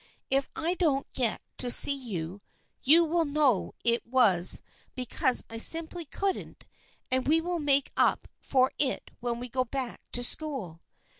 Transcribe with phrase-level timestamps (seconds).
[0.31, 2.41] If I don't get to see you,
[2.81, 4.63] you will know it was
[4.95, 6.65] be cause I simply couldn't,
[7.11, 10.81] and we will make up for it when we go back to school."